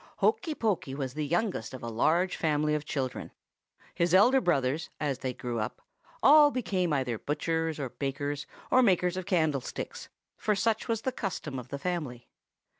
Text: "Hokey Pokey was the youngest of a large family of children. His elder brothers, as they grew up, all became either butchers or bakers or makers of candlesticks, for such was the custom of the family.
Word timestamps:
"Hokey 0.17 0.55
Pokey 0.55 0.95
was 0.95 1.13
the 1.13 1.27
youngest 1.27 1.75
of 1.75 1.83
a 1.83 1.87
large 1.87 2.35
family 2.35 2.73
of 2.73 2.85
children. 2.85 3.29
His 3.93 4.15
elder 4.15 4.41
brothers, 4.41 4.89
as 4.99 5.19
they 5.19 5.31
grew 5.31 5.59
up, 5.59 5.79
all 6.23 6.49
became 6.49 6.91
either 6.91 7.19
butchers 7.19 7.79
or 7.79 7.89
bakers 7.89 8.47
or 8.71 8.81
makers 8.81 9.15
of 9.15 9.27
candlesticks, 9.27 10.09
for 10.37 10.55
such 10.55 10.87
was 10.87 11.01
the 11.03 11.11
custom 11.11 11.59
of 11.59 11.67
the 11.67 11.77
family. 11.77 12.27